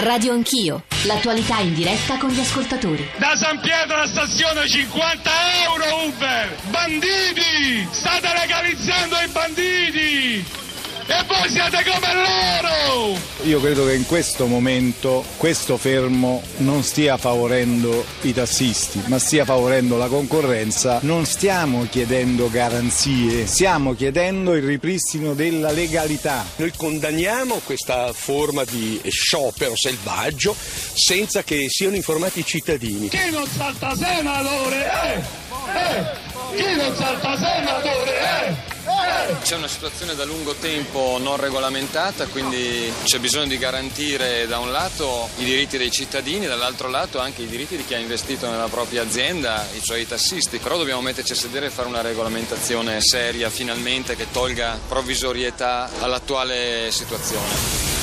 [0.00, 3.08] Radio Anch'io, l'attualità in diretta con gli ascoltatori.
[3.16, 5.30] Da San Pietro alla stazione 50
[5.64, 6.54] euro Uber!
[6.68, 7.88] Banditi!
[7.90, 10.65] State legalizzando i banditi!
[11.08, 13.18] E voi siete come loro!
[13.44, 19.44] Io credo che in questo momento questo fermo non stia favorendo i tassisti, ma stia
[19.44, 20.98] favorendo la concorrenza.
[21.02, 26.44] Non stiamo chiedendo garanzie, stiamo chiedendo il ripristino della legalità.
[26.56, 33.08] Noi condanniamo questa forma di sciopero selvaggio senza che siano informati i cittadini.
[33.08, 34.90] Chi non salta senatore?
[35.04, 35.18] Eh?
[35.78, 36.56] Eh?
[36.56, 38.18] Chi non salta senatore?
[38.18, 38.75] Eh?
[39.42, 44.70] C'è una situazione da lungo tempo non regolamentata, quindi c'è bisogno di garantire da un
[44.70, 48.68] lato i diritti dei cittadini, dall'altro lato anche i diritti di chi ha investito nella
[48.68, 50.58] propria azienda, i suoi tassisti.
[50.58, 56.90] Però dobbiamo metterci a sedere e fare una regolamentazione seria finalmente che tolga provvisorietà all'attuale
[56.92, 57.95] situazione.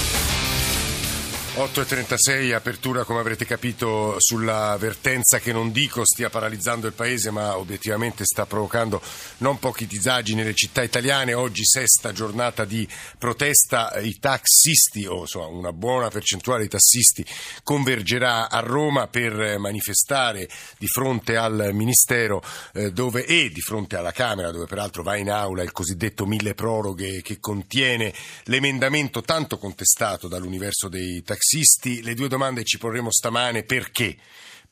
[1.56, 7.60] 8.36, apertura come avrete capito sulla vertenza che non dico stia paralizzando il paese ma
[7.60, 9.00] obiettivamente sta provocando
[9.38, 11.36] non pochi disagi nelle città italiane.
[11.36, 12.88] Oggi sesta giornata di
[13.20, 17.24] protesta, i tassisti o insomma una buona percentuale di tassisti
[17.62, 22.42] convergerà a Roma per manifestare di fronte al Ministero
[22.74, 26.56] eh, dove, e di fronte alla Camera dove peraltro va in aula il cosiddetto mille
[26.56, 28.12] proroghe che contiene
[28.46, 34.16] l'emendamento tanto contestato dall'universo dei taxisti taxisti, le due domande ci porremo stamane perché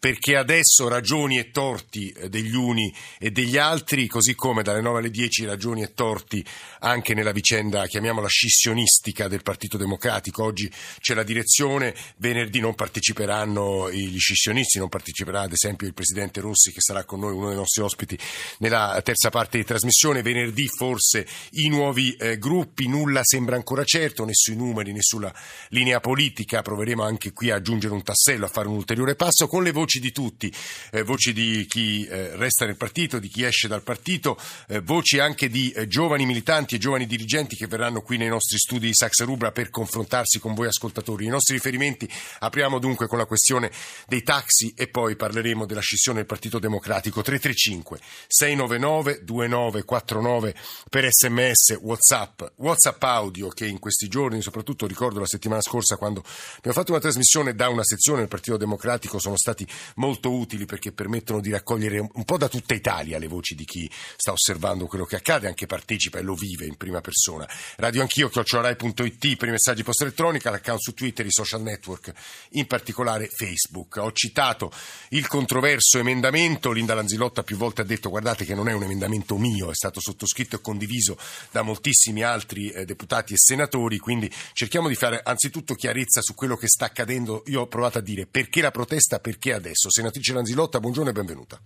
[0.01, 4.97] perché adesso ragioni e torti eh, degli uni e degli altri, così come dalle 9
[4.97, 6.43] alle 10 ragioni e torti
[6.79, 10.43] anche nella vicenda, chiamiamola scissionistica del Partito Democratico.
[10.43, 10.67] Oggi
[10.99, 16.71] c'è la direzione, venerdì non parteciperanno gli scissionisti, non parteciperà ad esempio il Presidente Rossi
[16.71, 18.17] che sarà con noi, uno dei nostri ospiti
[18.57, 20.23] nella terza parte di trasmissione.
[20.23, 25.31] Venerdì forse i nuovi eh, gruppi, nulla sembra ancora certo, né sui numeri né sulla
[25.69, 26.63] linea politica.
[26.63, 29.89] Proveremo anche qui a aggiungere un tassello, a fare un ulteriore passo con le voci
[29.91, 30.53] voci di tutti,
[30.91, 35.19] eh, voci di chi eh, resta nel partito, di chi esce dal partito, eh, voci
[35.19, 38.93] anche di eh, giovani militanti e giovani dirigenti che verranno qui nei nostri studi di
[38.93, 41.25] Saxa Rubra per confrontarsi con voi ascoltatori.
[41.25, 43.69] I nostri riferimenti apriamo dunque con la questione
[44.07, 50.55] dei taxi e poi parleremo della scissione del Partito Democratico 335 699 2949
[50.89, 56.23] per sms whatsapp whatsapp audio che in questi giorni soprattutto ricordo la settimana scorsa quando
[56.57, 60.91] abbiamo fatto una trasmissione da una sezione del Partito Democratico sono stati molto utili perché
[60.91, 65.05] permettono di raccogliere un po' da tutta Italia le voci di chi sta osservando quello
[65.05, 67.47] che accade, anche partecipa e lo vive in prima persona.
[67.77, 72.11] Radio Anch'io, chiocciolarai.it per i messaggi post elettronica, l'account su Twitter, i social network,
[72.51, 73.97] in particolare Facebook.
[73.97, 74.71] Ho citato
[75.09, 79.37] il controverso emendamento, Linda Lanzilotta più volte ha detto guardate che non è un emendamento
[79.37, 81.17] mio, è stato sottoscritto e condiviso
[81.51, 86.55] da moltissimi altri eh, deputati e senatori, quindi cerchiamo di fare anzitutto chiarezza su quello
[86.55, 87.43] che sta accadendo.
[87.47, 89.89] Io ho provato a dire perché la protesta, perché adesso adesso.
[89.89, 91.59] Senatrice Lanzilotta, buongiorno e benvenuta.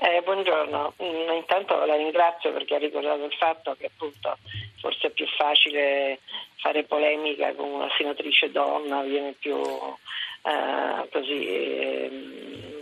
[0.00, 4.38] Eh, buongiorno, mm, intanto la ringrazio perché ha ricordato il fatto che appunto
[4.80, 6.20] forse è più facile
[6.60, 12.77] fare polemica con una senatrice donna, viene più eh, così eh,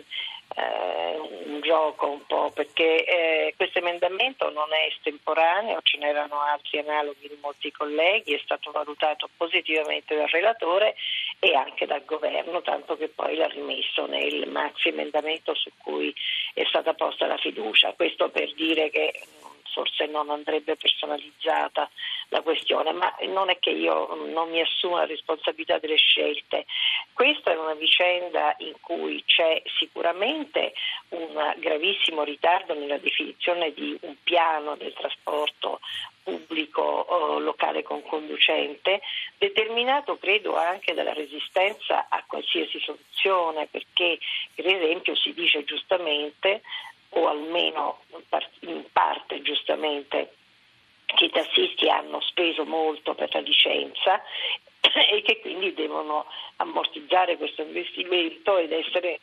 [0.56, 6.78] eh, un gioco un po' perché eh, questo emendamento non è estemporaneo, ce n'erano altri
[6.78, 10.94] analoghi di molti colleghi, è stato valutato positivamente dal relatore
[11.38, 16.14] e anche dal governo, tanto che poi l'ha rimesso nel maxi emendamento su cui
[16.54, 17.92] è stata posta la fiducia.
[17.92, 19.12] Questo per dire che
[19.76, 21.90] forse non andrebbe personalizzata
[22.30, 26.64] la questione, ma non è che io non mi assumo la responsabilità delle scelte.
[27.12, 30.72] Questa è una vicenda in cui c'è sicuramente
[31.10, 35.80] un gravissimo ritardo nella definizione di un piano del trasporto
[36.22, 39.02] pubblico eh, locale con conducente,
[39.36, 44.18] determinato credo anche dalla resistenza a qualsiasi soluzione, perché
[44.54, 46.62] per esempio si dice giustamente
[47.16, 48.00] o almeno
[48.60, 50.34] in parte giustamente
[51.06, 54.22] che i tassisti hanno speso molto per la licenza
[54.80, 56.26] e che quindi devono
[56.56, 59.20] ammortizzare questo investimento ed essere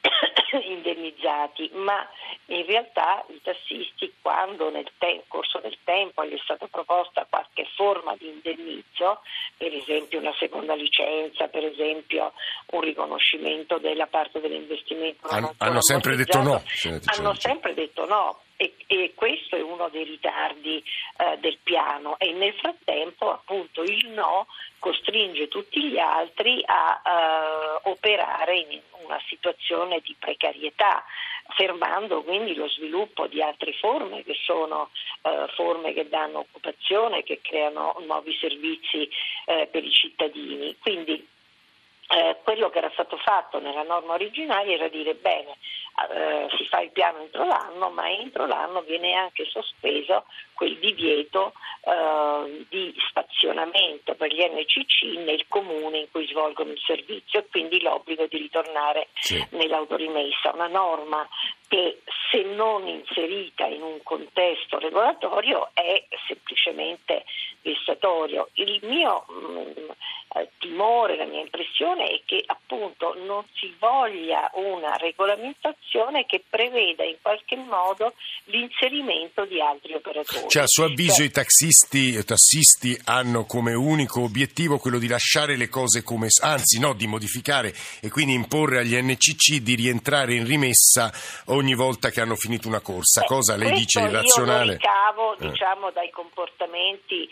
[0.66, 2.08] indennizzati, ma
[2.46, 7.66] in realtà i tassisti quando nel te- corso del tempo gli è stata proposta qualche
[7.76, 9.20] forma di indennizzo,
[9.56, 12.32] per esempio una seconda licenza, per esempio
[12.72, 16.62] un riconoscimento della parte dell'investimento, hanno, hanno sempre detto no.
[17.04, 20.84] Hanno sempre detto no e, e, questo è uno dei ritardi
[21.16, 24.48] eh, del piano e nel frattempo appunto il no
[24.78, 27.00] costringe tutti gli altri a
[27.82, 31.02] uh, operare in una situazione di precarietà,
[31.56, 34.90] fermando quindi lo sviluppo di altre forme che sono
[35.22, 39.08] uh, forme che danno occupazione, che creano nuovi servizi
[39.46, 40.76] uh, per i cittadini.
[40.78, 41.26] Quindi
[42.42, 45.56] quello che era stato fatto nella norma originaria era dire bene,
[46.08, 50.24] eh, si fa il piano entro l'anno, ma entro l'anno viene anche sospeso
[50.54, 51.52] quel divieto
[51.84, 57.80] eh, di stazionamento per gli NCC nel comune in cui svolgono il servizio e quindi
[57.80, 59.44] l'obbligo di ritornare sì.
[59.50, 60.52] nell'autorimessa.
[60.54, 61.26] Una norma
[61.70, 62.00] che
[62.32, 67.24] se non inserita in un contesto regolatorio è semplicemente
[67.62, 68.48] vessatorio.
[68.54, 69.90] Il mio mh, mm,
[70.34, 77.04] eh, timore, la mia impressione è che appunto non si voglia una regolamentazione che preveda
[77.04, 78.14] in qualche modo
[78.44, 80.48] l'inserimento di altri operatori.
[80.48, 85.08] Cioè, a suo avviso cioè, i taxisti, i tassisti hanno come unico obiettivo quello di
[85.08, 90.34] lasciare le cose come anzi no, di modificare e quindi imporre agli NCC di rientrare
[90.34, 91.12] in rimessa
[91.60, 93.22] ogni volta che hanno finito una corsa.
[93.24, 94.72] Cosa lei dice irrazionale?
[94.72, 95.50] Io lo ricavo eh.
[95.50, 97.28] diciamo, dai comportamenti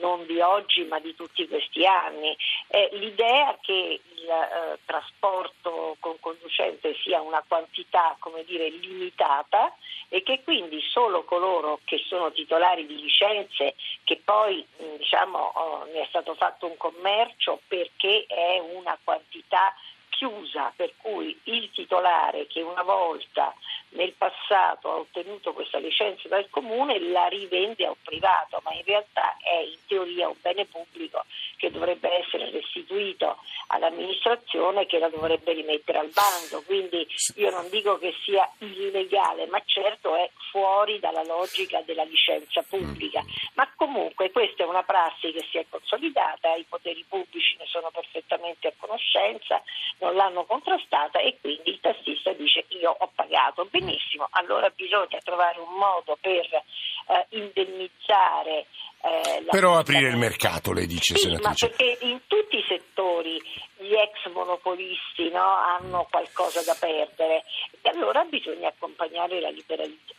[0.00, 2.36] non di oggi ma di tutti questi anni.
[2.68, 9.74] Eh, l'idea che il eh, trasporto con conducente sia una quantità come dire, limitata
[10.08, 13.74] e che quindi solo coloro che sono titolari di licenze
[14.04, 14.64] che poi
[14.98, 19.74] diciamo, oh, ne è stato fatto un commercio perché è una quantità
[20.20, 23.54] chiusa, per cui il titolare che una volta
[23.90, 28.82] nel passato ha ottenuto questa licenza dal comune la rivende a un privato, ma in
[28.84, 31.24] realtà è in teoria un bene pubblico
[31.56, 33.38] che dovrebbe essere restituito
[33.68, 36.62] all'amministrazione che la dovrebbe rimettere al bando.
[36.64, 37.06] Quindi
[37.36, 43.22] io non dico che sia illegale, ma certo è fuori dalla logica della licenza pubblica.
[43.54, 47.90] Ma comunque questa è una prassi che si è consolidata, i poteri pubblici ne sono
[47.90, 49.62] perfettamente a conoscenza,
[49.98, 55.58] non l'hanno contrastata e quindi il tassista dice io ho pagato benissimo, allora bisogna trovare
[55.58, 58.66] un modo per eh, indennizzare
[59.02, 61.66] eh, Però aprire il mercato, lei dice, sì, senatrice.
[61.66, 63.40] Ma perché in tutti i settori
[63.80, 67.44] gli ex monopolisti no, hanno qualcosa da perdere
[67.80, 70.14] e allora bisogna accompagnare la, liberalizz-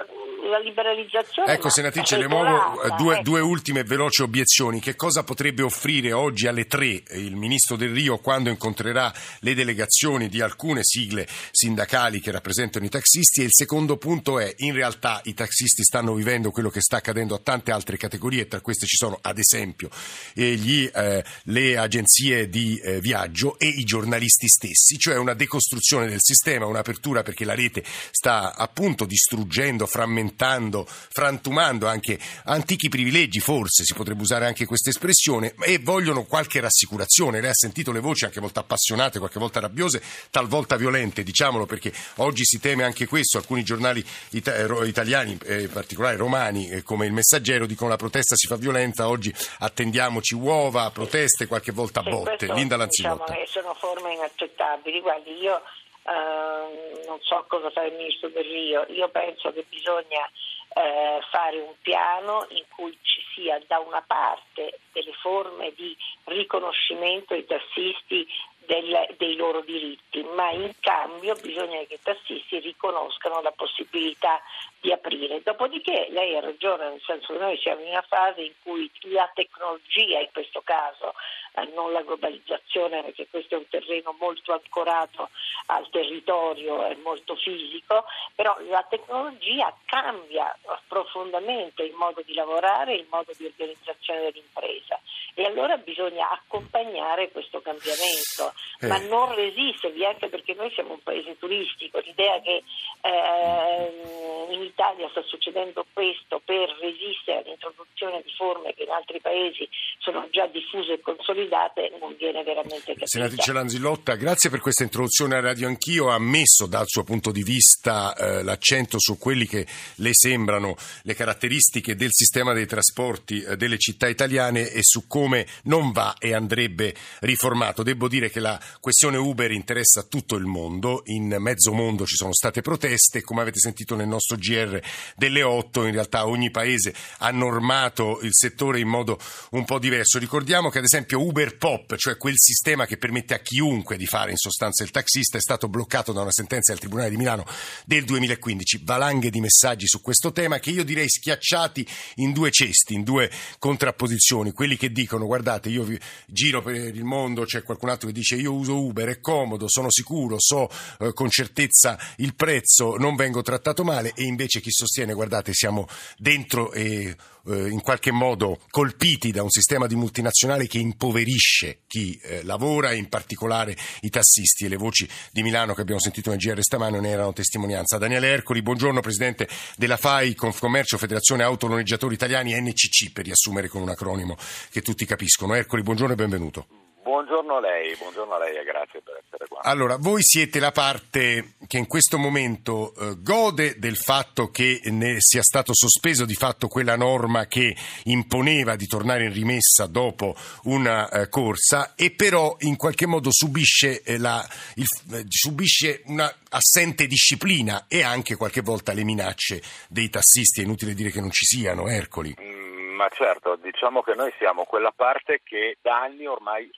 [0.50, 1.54] la liberalizzazione.
[1.54, 3.22] Ecco, senatrice, le muovo due, eh.
[3.22, 4.80] due, ultime veloci obiezioni.
[4.80, 10.28] Che cosa potrebbe offrire oggi alle tre il ministro Del Rio quando incontrerà le delegazioni
[10.28, 13.42] di alcune sigle sindacali che rappresentano i taxisti?
[13.42, 17.36] E il secondo punto è, in realtà i taxisti stanno vivendo quello che sta accadendo
[17.36, 19.89] a tante altre categorie, tra queste ci sono ad esempio
[20.33, 26.21] gli, eh, le agenzie di eh, viaggio e i giornalisti stessi, cioè una decostruzione del
[26.21, 33.94] sistema, un'apertura perché la rete sta appunto distruggendo, frammentando, frantumando anche antichi privilegi, forse si
[33.94, 37.41] potrebbe usare anche questa espressione, e vogliono qualche rassicurazione.
[37.41, 41.94] Lei ha sentito le voci anche molto appassionate, qualche volta rabbiose, talvolta violente, diciamolo perché
[42.15, 47.06] oggi si teme anche questo, alcuni giornali ita- italiani, eh, in particolare romani, eh, come
[47.06, 52.54] il Messaggero, dicono la protesta si fa violenza, oggi attendiamoci uova, proteste, qualche volta botte.
[52.54, 53.34] Linda Lanzillotta.
[53.34, 55.02] Diciamo sono forme inaccettabili.
[55.02, 55.62] Guardi, io
[56.04, 60.30] eh, non so cosa fa il ministro Del Rio, io penso che bisogna
[60.74, 67.34] eh, fare un piano in cui ci sia da una parte delle forme di riconoscimento
[67.34, 68.25] ai tassisti
[68.66, 74.42] del, dei loro diritti, ma in cambio bisogna che i tassisti riconoscano la possibilità
[74.81, 75.42] di aprire.
[75.44, 79.30] Dopodiché lei ha ragione, nel senso che noi siamo in una fase in cui la
[79.33, 81.13] tecnologia in questo caso
[81.54, 85.30] eh, non la globalizzazione, perché questo è un terreno molto ancorato
[85.68, 90.57] al territorio e molto fisico, però la tecnologia cambia
[90.88, 95.00] profondamente il modo di lavorare, il modo di organizzazione dell'impresa
[95.33, 98.88] e allora bisogna accompagnare questo cambiamento, eh.
[98.88, 102.64] ma non resistervi anche perché noi siamo un paese turistico, l'idea che
[103.02, 109.68] eh, in Italia sta succedendo questo per resistere all'introduzione di forme che in altri paesi
[110.00, 113.06] sono già diffuse e consolidate non viene veramente capita.
[113.06, 116.10] Senatrice Lanzillotta, grazie per questa introduzione a Radio Anch'io.
[116.10, 119.66] Ha messo dal suo punto di vista eh, l'accento su quelli che
[119.96, 125.48] le sembrano le caratteristiche del sistema dei trasporti eh, delle città italiane e su come
[125.64, 127.84] non va e andrebbe riformato.
[127.84, 132.34] Devo dire che la questione Uber interessa tutto il mondo, in mezzo mondo ci sono
[132.34, 132.91] state proteste,
[133.21, 134.80] come avete sentito nel nostro GR
[135.16, 139.19] delle 8, in realtà ogni paese ha normato il settore in modo
[139.52, 140.19] un po' diverso.
[140.19, 144.31] Ricordiamo che ad esempio Uber Pop, cioè quel sistema che permette a chiunque di fare
[144.31, 147.45] in sostanza il taxista, è stato bloccato da una sentenza del Tribunale di Milano
[147.86, 148.81] del 2015.
[148.83, 153.30] Valanghe di messaggi su questo tema che io direi schiacciati in due cesti, in due
[153.60, 154.52] contrapposizioni.
[154.52, 155.88] Quelli che dicono guardate io
[156.26, 159.90] giro per il mondo, c'è qualcun altro che dice io uso Uber, è comodo, sono
[159.90, 160.69] sicuro, so
[161.00, 165.88] eh, con certezza il prezzo, non vengo trattato male e invece chi sostiene guardate siamo
[166.18, 167.16] dentro e
[167.47, 172.94] eh, in qualche modo colpiti da un sistema di multinazionale che impoverisce chi eh, lavora,
[172.94, 177.00] in particolare i tassisti e le voci di Milano che abbiamo sentito nel GR stamane
[177.00, 177.97] ne erano testimonianza.
[177.97, 179.47] Daniele Ercoli, buongiorno Presidente
[179.78, 184.38] della FAI, Confcommercio, Federazione Autonoleggiatori Italiani, NCC per riassumere con un acronimo
[184.69, 185.54] che tutti capiscono.
[185.54, 186.81] Ercoli, buongiorno e benvenuto.
[187.04, 189.62] Buongiorno a lei, buongiorno a lei e grazie per essere qua.
[189.64, 195.16] Allora, voi siete la parte che in questo momento eh, gode del fatto che ne
[195.18, 201.10] sia stato sospeso di fatto quella norma che imponeva di tornare in rimessa dopo una
[201.10, 207.08] eh, corsa e però in qualche modo subisce, eh, la, il, eh, subisce una assente
[207.08, 210.62] disciplina e anche qualche volta le minacce dei tassisti.
[210.62, 212.36] È inutile dire che non ci siano, Ercoli.
[212.40, 216.70] Mm, ma certo, diciamo che noi siamo quella parte che da anni ormai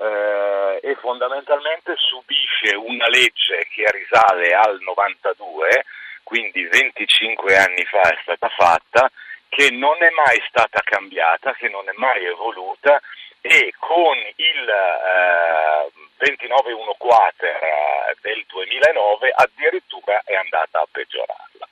[0.00, 5.84] eh, e fondamentalmente subisce una legge che risale al 92,
[6.22, 9.10] quindi 25 anni fa è stata fatta,
[9.48, 13.00] che non è mai stata cambiata, che non è mai evoluta
[13.42, 15.90] e con il eh,
[16.24, 21.68] 29.1 quater eh, del 2009 addirittura è andata a peggiorarla.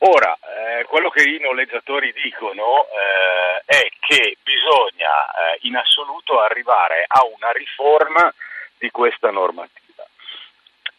[0.00, 7.04] Ora, eh, quello che i noleggiatori dicono eh, è che bisogna eh, in assoluto arrivare
[7.06, 8.32] a una riforma
[8.78, 10.06] di questa normativa.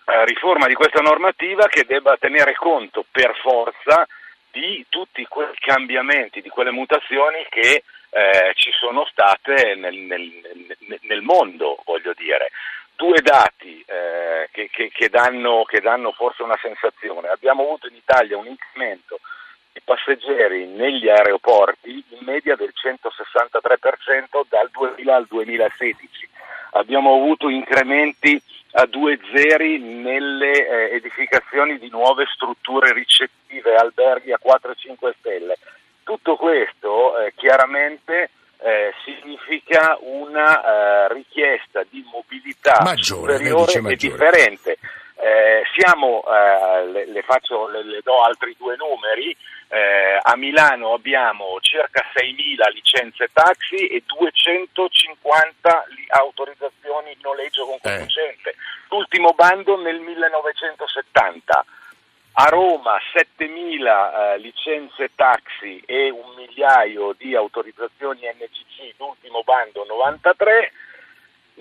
[0.06, 4.06] Eh, riforma di questa normativa che debba tenere conto per forza
[4.52, 10.68] di tutti quei cambiamenti, di quelle mutazioni che eh, ci sono state nel, nel,
[11.02, 12.52] nel mondo, voglio dire
[13.00, 17.30] due dati eh, che, che, che, danno, che, danno, forse una sensazione.
[17.30, 19.22] Abbiamo avuto in Italia un incremento
[19.72, 26.30] di passeggeri negli aeroporti in media del 163% dal 2000 al 2016.
[26.72, 28.40] Abbiamo avuto incrementi
[28.72, 35.58] a due zeri nelle eh, edificazioni di nuove strutture ricettive, alberghi a 4-5 stelle.
[36.04, 38.30] Tutto questo eh, chiaramente
[38.60, 38.94] eh,
[39.30, 44.78] significa una eh, richiesta di mobilità maggiore, superiore e differente.
[45.22, 49.36] Eh, siamo, eh, le, le, faccio, le, le, do altri due numeri,
[49.68, 57.80] eh, a Milano abbiamo circa 6.000 licenze taxi e 250 li- autorizzazioni noleggio con eh.
[57.82, 58.56] conducente.
[58.90, 61.66] L'ultimo bando nel 1970
[62.42, 70.72] a Roma 7.000 eh, licenze taxi e un migliaio di autorizzazioni NCC, l'ultimo bando 93.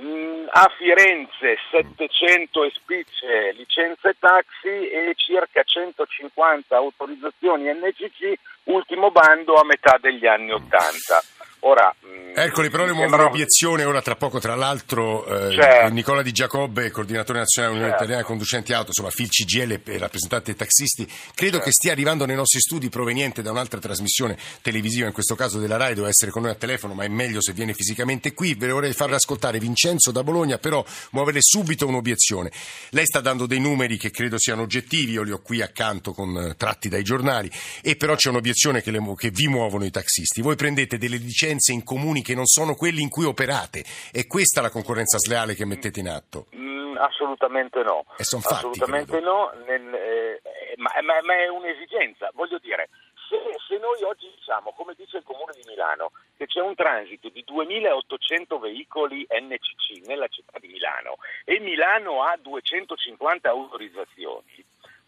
[0.01, 9.55] Mm, a Firenze 700 e spicce licenze taxi e circa 150 autorizzazioni NCC, ultimo bando
[9.55, 11.23] a metà degli anni 80.
[11.61, 15.93] Ora, mm, Ercoli, però le muove un'obiezione ora tra poco, tra l'altro eh, certo.
[15.93, 18.13] Nicola Di Giacobbe, coordinatore nazionale dell'Unione certo.
[18.13, 21.65] Italiana Conducenti Auto, insomma FIL CGL e rappresentante dei taxisti, credo certo.
[21.65, 25.77] che stia arrivando nei nostri studi proveniente da un'altra trasmissione televisiva, in questo caso della
[25.77, 28.55] RAI, deve essere con noi a telefono, ma è meglio se viene fisicamente qui.
[28.55, 32.53] Ve vorrei farle ascoltare Vincenzo da Bologna, però muovere subito un'obiezione.
[32.91, 36.37] Lei sta dando dei numeri che credo siano oggettivi, io li ho qui accanto con
[36.37, 37.51] eh, tratti dai giornali,
[37.83, 40.41] e però c'è un'obiezione che, le, che vi muovono i taxisti.
[40.41, 43.83] Voi prendete delle licenze licenze in comuni che non sono quelli in cui operate.
[44.13, 46.47] È questa la concorrenza sleale che mettete in atto?
[46.55, 48.05] Mm, assolutamente no.
[48.19, 49.31] E sono fatti, assolutamente credo.
[49.31, 50.41] no, nel, eh,
[50.77, 52.31] ma, ma, ma, è un'esigenza.
[52.35, 52.91] Voglio dire,
[53.29, 53.37] se,
[53.67, 57.43] se noi oggi diciamo, come dice il Comune di Milano, che c'è un transito di
[57.45, 64.65] 2800 veicoli NCC nella città di Milano e Milano ha 250 autorizzazioni,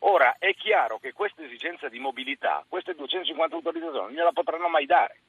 [0.09, 4.87] ora è chiaro che questa esigenza di mobilità, queste 250 autorizzazioni non gliela potranno mai
[4.87, 5.21] dare.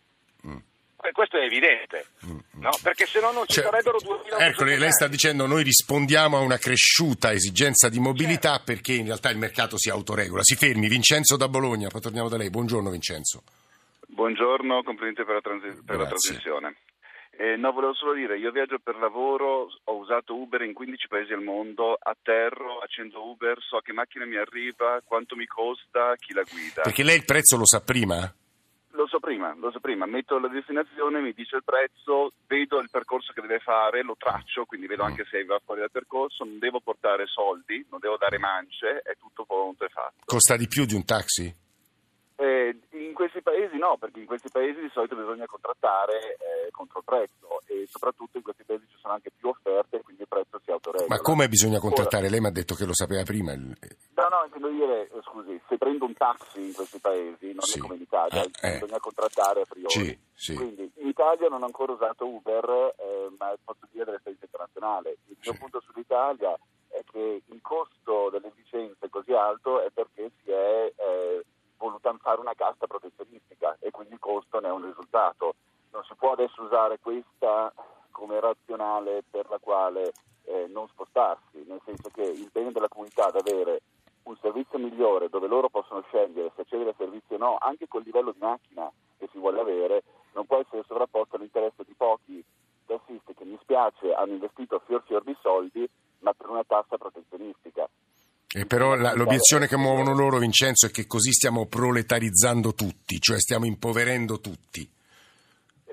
[0.47, 0.70] Mm
[1.11, 2.69] questo è evidente, mm, no?
[2.83, 6.41] perché se no non ci cioè, sarebbero 2000 Ecco, lei sta dicendo noi rispondiamo a
[6.41, 8.65] una cresciuta esigenza di mobilità certo.
[8.65, 10.43] perché in realtà il mercato si autoregola.
[10.43, 12.49] Si fermi, Vincenzo da Bologna, poi torniamo da lei.
[12.49, 13.43] Buongiorno Vincenzo.
[14.07, 16.75] Buongiorno, complimenti per la, trans- per la trasmissione.
[17.31, 21.33] Eh, no, volevo solo dire, io viaggio per lavoro, ho usato Uber in 15 paesi
[21.33, 26.43] al mondo, atterro, accendo Uber, so che macchina mi arriva, quanto mi costa, chi la
[26.43, 26.81] guida.
[26.83, 28.31] Perché lei il prezzo lo sa prima?
[28.93, 32.89] Lo so prima, lo so prima, metto la destinazione, mi dice il prezzo, vedo il
[32.91, 36.59] percorso che deve fare, lo traccio, quindi vedo anche se va fuori dal percorso, non
[36.59, 40.23] devo portare soldi, non devo dare mance, è tutto pronto e fatto.
[40.25, 41.55] Costa di più di un taxi?
[42.35, 46.99] Eh, in questi paesi no, perché in questi paesi di solito bisogna contrattare eh, contro
[46.99, 50.27] il prezzo e soprattutto in questi paesi ci sono anche più offerte e quindi il
[50.27, 51.07] prezzo si autoregola.
[51.07, 52.23] Ma come bisogna contrattare?
[52.23, 53.53] Ora, Lei mi ha detto che lo sapeva prima.
[53.53, 55.50] No, no, intendo dire, eh, scusi,
[55.81, 57.79] prendo un taxi in questi paesi, non sì.
[57.79, 58.73] è come in Italia, ah, eh.
[58.73, 59.89] bisogna contrattare a priori.
[59.89, 60.53] Sì, sì.
[60.53, 64.89] Quindi in Italia non ho ancora usato Uber, eh, ma posso dire delle esperienze internazionali
[64.91, 65.17] male.
[65.27, 66.57] Il mio punto sull'Italia
[66.89, 71.45] è che il costo delle licenze così alto è perché si è eh,
[71.77, 75.55] voluta fare una casta protezionistica e quindi il costo ne è un risultato.
[75.91, 77.73] Non si può adesso usare questa
[78.11, 80.11] come razionale per la quale
[80.43, 83.81] eh, non spostarsi, nel senso che il bene della comunità ad avere
[84.31, 88.03] un servizio migliore dove loro possono scegliere se accedere al servizio o no, anche col
[88.03, 92.43] livello di macchina che si vuole avere, non può essere sovrapposto all'interesse di pochi
[92.85, 95.87] tassisti che mi spiace hanno investito fior fior di soldi
[96.19, 97.87] ma per una tassa protezionistica.
[98.53, 103.39] E però la, l'obiezione che muovono loro, Vincenzo, è che così stiamo proletarizzando tutti, cioè
[103.39, 104.87] stiamo impoverendo tutti.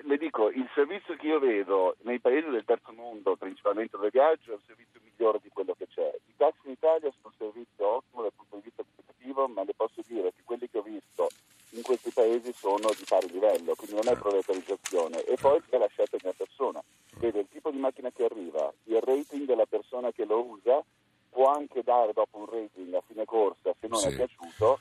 [0.02, 4.50] Le dico, il servizio che io vedo nei paesi del terzo mondo, principalmente dove viaggio,
[4.50, 6.10] è un servizio migliore di quello che c'è.
[6.26, 9.74] I taxi in Italia sono un servizio ottimo dal punto di vista qualitativo, ma le
[9.76, 11.28] posso dire che quelli che ho visto
[11.70, 15.24] in questi paesi sono di pari livello, quindi non è proletarizzazione.
[15.24, 16.82] E poi c'è la scelta di una persona,
[17.18, 20.82] vede il tipo di macchina che arriva, il rating della persona che lo usa,
[21.30, 24.08] può anche dare dopo un rating a fine corsa se non Sì.
[24.08, 24.78] è piaciuto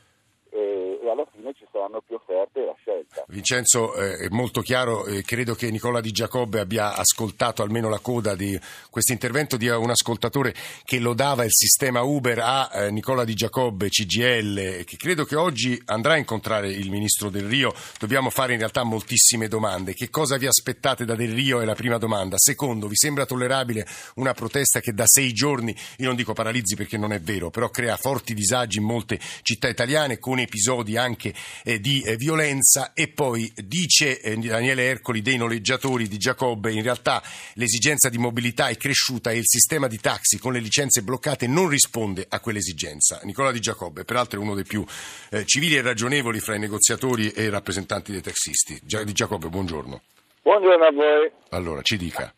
[0.49, 3.25] e, e alla fine ci saranno più offerte e la scelta.
[3.47, 7.99] Vincenzo, eh, è molto chiaro, eh, credo che Nicola Di Giacobbe abbia ascoltato almeno la
[7.99, 13.23] coda di questo intervento di un ascoltatore che lodava il sistema Uber a eh, Nicola
[13.23, 17.73] Di Giacobbe, CGL, che credo che oggi andrà a incontrare il ministro Del Rio.
[17.97, 19.93] Dobbiamo fare in realtà moltissime domande.
[19.93, 22.35] Che cosa vi aspettate da Del Rio è la prima domanda.
[22.37, 26.97] Secondo, vi sembra tollerabile una protesta che da sei giorni, io non dico paralizzi perché
[26.97, 31.79] non è vero, però crea forti disagi in molte città italiane con episodi anche eh,
[31.79, 37.21] di eh, violenza e poi dice eh, Daniele Ercoli dei noleggiatori di Giacobbe in realtà
[37.53, 41.69] l'esigenza di mobilità è cresciuta e il sistema di taxi con le licenze bloccate non
[41.69, 43.19] risponde a quell'esigenza.
[43.23, 44.85] Nicola Di Giacobbe peraltro è uno dei più
[45.31, 48.79] eh, civili e ragionevoli fra i negoziatori e i rappresentanti dei taxisti.
[48.83, 50.01] Di Giacobbe, buongiorno.
[50.41, 51.31] Buongiorno a voi.
[51.49, 52.33] Allora, ci dica.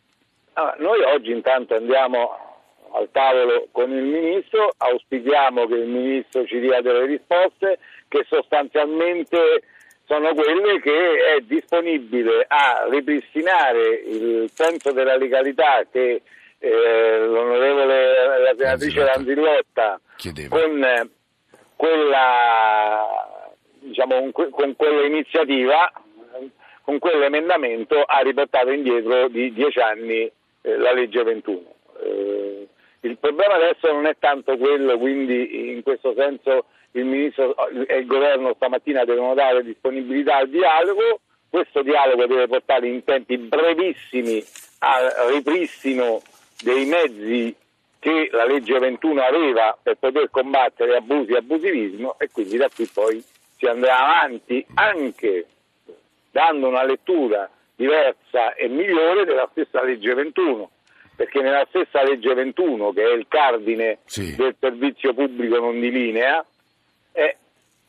[0.54, 2.50] Ah, noi oggi intanto andiamo
[2.92, 7.78] al tavolo con il Ministro, auspichiamo che il Ministro ci dia delle risposte
[8.08, 9.62] che sostanzialmente
[10.10, 16.22] sono quelle che è disponibile a ripristinare il senso della legalità che
[16.58, 20.00] eh, l'onorevole la senatrice Lanzillotta
[20.48, 21.10] con
[21.76, 23.06] quella
[23.78, 25.92] diciamo con quell'iniziativa
[26.82, 30.22] con quell'emendamento ha riportato indietro di dieci anni
[30.62, 31.62] eh, la legge 21.
[32.02, 32.68] Eh,
[33.02, 37.54] il problema adesso non è tanto quello, quindi in questo senso il Ministro
[37.86, 43.36] e il Governo stamattina devono dare disponibilità al dialogo, questo dialogo deve portare in tempi
[43.38, 44.42] brevissimi
[44.80, 46.22] al ripristino
[46.62, 47.54] dei mezzi
[47.98, 52.86] che la legge 21 aveva per poter combattere abusi e abusivismo e quindi da qui
[52.92, 53.22] poi
[53.56, 55.46] si andrà avanti anche
[56.30, 60.70] dando una lettura diversa e migliore della stessa legge 21,
[61.16, 64.34] perché nella stessa legge 21, che è il cardine Sì.
[64.36, 66.44] del servizio pubblico non di linea,
[67.12, 67.36] eh,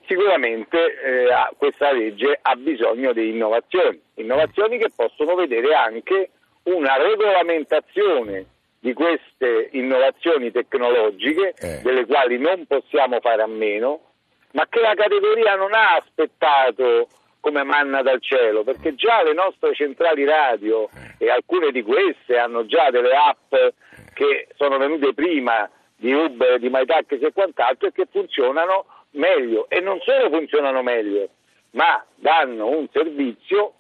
[0.07, 6.29] sicuramente eh, questa legge ha bisogno di innovazioni, innovazioni che possono vedere anche
[6.63, 8.45] una regolamentazione
[8.79, 11.81] di queste innovazioni tecnologiche, Eh.
[11.83, 14.11] delle quali non possiamo fare a meno,
[14.53, 17.07] ma che la categoria non ha aspettato
[17.39, 22.65] come manna dal cielo, perché già le nostre centrali radio e alcune di queste hanno
[22.65, 23.53] già delle app
[24.13, 29.69] che sono venute prima di Uber, di MyTaxi e quant'altro e che funzionano meglio.
[29.69, 31.29] E non solo funzionano meglio,
[31.71, 33.73] ma danno un servizio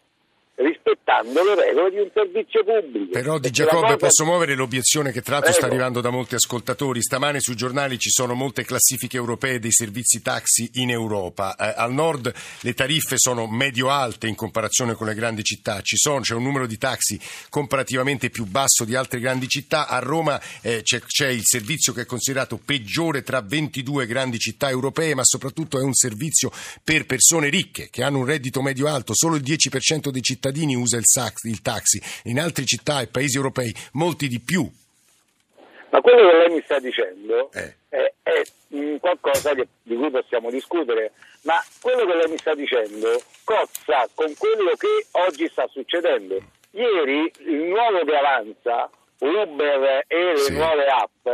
[0.55, 3.11] rispettando le regole di un servizio pubblico.
[3.11, 7.01] Però Di Giacobbe cosa- posso muovere l'obiezione che tra l'altro sta arrivando da molti ascoltatori.
[7.01, 11.55] Stamane sui giornali ci sono molte classifiche europee dei servizi taxi in Europa.
[11.55, 15.81] Eh, al nord le tariffe sono medio-alte in comparazione con le grandi città.
[15.81, 19.87] Ci sono, c'è un numero di taxi comparativamente più basso di altre grandi città.
[19.87, 24.69] A Roma eh, c'è, c'è il servizio che è considerato peggiore tra 22 grandi città
[24.69, 26.51] europee, ma soprattutto è un servizio
[26.83, 29.13] per persone ricche che hanno un reddito medio alto.
[29.15, 30.40] Solo il 10% dei cittadini
[30.75, 32.01] usa il, sax- il taxi.
[32.23, 34.69] In altre città e paesi europei molti di più.
[35.89, 37.75] Ma quello che lei mi sta dicendo Eh.
[37.89, 38.41] è, è,
[38.75, 44.07] mm, qualcosa che- di cui possiamo discutere, ma quello che lei mi sta dicendo cozza
[44.13, 46.39] con quello che oggi sta succedendo.
[46.71, 50.53] Ieri il nuovo che avanza, Uber e le Sì.
[50.53, 51.27] nuove app,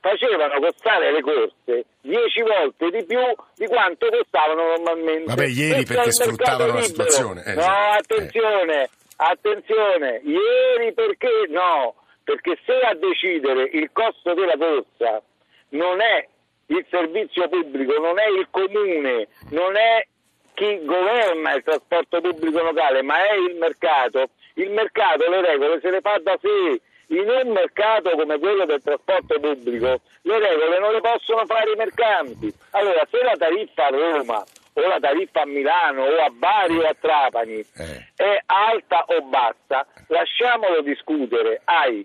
[0.00, 3.20] facevano costare le corse 10 volte di più
[3.56, 5.24] di quanto costavano normalmente.
[5.24, 8.14] Vabbè, ieri Questo perché mercato sfruttavano la situazione, eh, no, esatto.
[8.14, 11.94] attenzione, attenzione, ieri perché no?
[12.24, 15.22] Perché se a decidere il costo della corsa
[15.70, 16.26] non è
[16.66, 20.06] il servizio pubblico, non è il comune, non è
[20.54, 25.90] chi governa il trasporto pubblico locale, ma è il mercato, il mercato le regole se
[25.90, 30.92] le fa da sé In un mercato come quello del trasporto pubblico le regole non
[30.92, 32.52] le possono fare i mercanti.
[32.72, 34.44] Allora, se la tariffa a Roma
[34.74, 38.12] o la tariffa a Milano o a Bari o a Trapani Eh.
[38.14, 42.04] è alta o bassa, lasciamolo discutere ai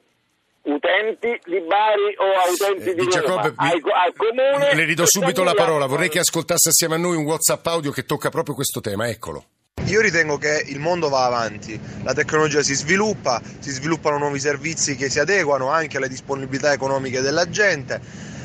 [0.66, 4.74] utenti di Bari o a utenti Eh, di Di Giacobbe, ai- al comune.
[4.74, 5.86] le ridò subito la parola.
[5.86, 9.10] Vorrei che ascoltasse assieme a noi un WhatsApp audio che tocca proprio questo tema.
[9.10, 9.44] Eccolo.
[9.88, 14.96] Io ritengo che il mondo va avanti, la tecnologia si sviluppa, si sviluppano nuovi servizi
[14.96, 18.00] che si adeguano anche alle disponibilità economiche della gente.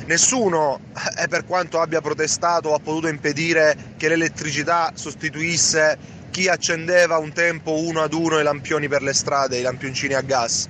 [0.07, 0.81] Nessuno,
[1.29, 5.97] per quanto abbia protestato, ha potuto impedire che l'elettricità sostituisse
[6.31, 10.23] chi accendeva un tempo uno ad uno i lampioni per le strade, i lampioncini a
[10.23, 10.67] gas.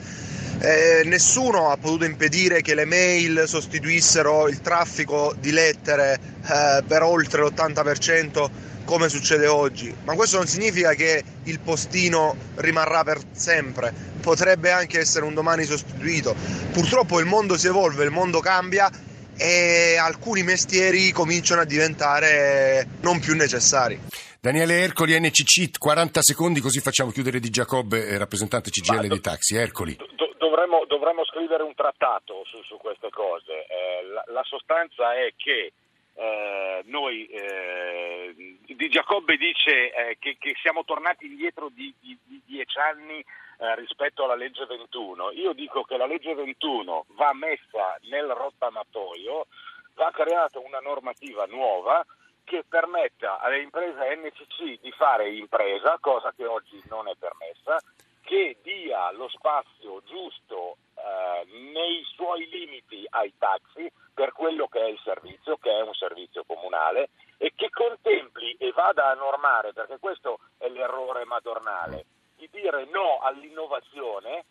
[0.61, 7.03] Eh, nessuno ha potuto impedire che le mail sostituissero il traffico di lettere eh, per
[7.03, 8.51] oltre l'80%
[8.89, 14.99] come succede oggi, ma questo non significa che il postino rimarrà per sempre, potrebbe anche
[14.99, 16.35] essere un domani sostituito.
[16.73, 18.91] Purtroppo il mondo si evolve, il mondo cambia
[19.37, 24.01] e alcuni mestieri cominciano a diventare non più necessari.
[24.41, 29.55] Daniele Ercoli, NCC, 40 secondi così facciamo chiudere Di Giacobbe, eh, rappresentante CGL di Taxi.
[29.55, 29.97] Ercoli.
[29.97, 33.67] Do- dovremmo, dovremmo scrivere un trattato su, su queste cose.
[33.69, 35.73] Eh, la, la sostanza è che
[36.19, 38.35] eh, noi, eh,
[38.79, 43.75] Di Giacobbe dice eh, che, che siamo tornati indietro di, di- di dieci anni eh,
[43.75, 45.33] rispetto alla legge 21.
[45.33, 49.49] Io dico che la legge 21 va messa nel rottamatoio,
[49.95, 52.07] va creata una normativa nuova
[52.45, 57.83] che permetta alle imprese NCC di fare impresa, cosa che oggi non è permessa,
[58.21, 64.87] che dia lo spazio giusto eh, nei suoi limiti ai taxi per quello che è
[64.87, 69.99] il servizio, che è un servizio comunale, e che contempli e vada a normare, perché
[69.99, 72.05] questo è l'errore madornale,
[72.37, 74.45] di dire no all'innovazione,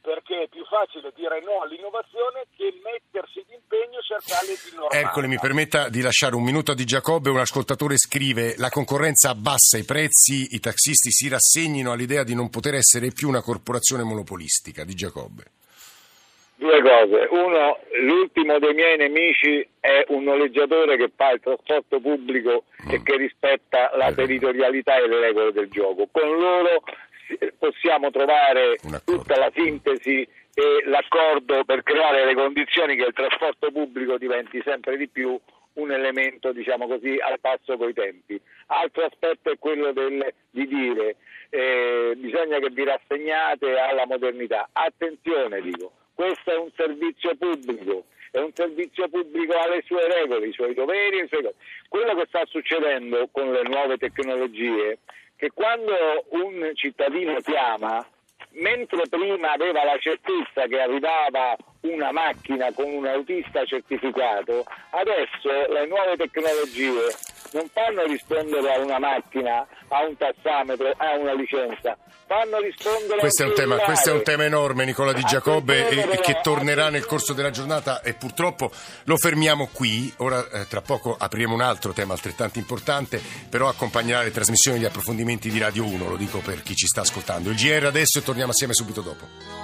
[0.00, 4.98] perché è più facile dire no all'innovazione che mettersi d'impegno e cercare di normare.
[4.98, 7.30] Ercoli, mi permetta di lasciare un minuto a Di Giacobbe.
[7.30, 12.50] Un ascoltatore scrive: La concorrenza abbassa i prezzi, i taxisti si rassegnino all'idea di non
[12.50, 14.82] poter essere più una corporazione monopolistica.
[14.82, 15.44] Di Giacobbe.
[16.62, 17.26] Due cose.
[17.30, 23.16] Uno, l'ultimo dei miei nemici è un noleggiatore che fa il trasporto pubblico e che
[23.16, 26.06] rispetta la territorialità e le regole del gioco.
[26.12, 26.84] Con loro
[27.26, 30.20] si- possiamo trovare tutta la sintesi
[30.54, 35.36] e l'accordo per creare le condizioni che il trasporto pubblico diventi sempre di più
[35.74, 38.40] un elemento, diciamo così, al passo coi tempi.
[38.66, 41.16] Altro aspetto è quello del- di dire
[41.50, 44.68] eh, bisogna che vi rassegnate alla modernità.
[44.72, 50.52] Attenzione, dico, questo è un servizio pubblico, è un servizio pubblico alle sue regole, i
[50.52, 51.48] suoi doveri i suoi.
[51.88, 54.98] Quello che sta succedendo con le nuove tecnologie è
[55.36, 55.92] che quando
[56.30, 58.06] un cittadino chiama,
[58.50, 65.86] mentre prima aveva la certezza che arrivava una macchina con un autista certificato, adesso le
[65.86, 67.10] nuove tecnologie
[67.52, 73.42] non fanno rispondere a una macchina, a un tassametro, a una licenza, fanno rispondere Questo
[73.42, 76.88] a un tema, questo è un tema enorme, Nicola Di Giacobbe, e, e che tornerà
[76.88, 78.70] nel corso della giornata e purtroppo
[79.04, 80.12] lo fermiamo qui.
[80.18, 84.80] Ora, eh, tra poco apriremo un altro tema altrettanto importante, però accompagnerà le trasmissioni e
[84.80, 87.50] gli approfondimenti di Radio 1, lo dico per chi ci sta ascoltando.
[87.50, 89.61] Il GR adesso e torniamo assieme subito dopo.